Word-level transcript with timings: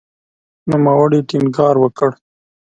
نوموړي 0.69 1.19
ټینګار 1.29 1.75
وکړ 1.79 2.09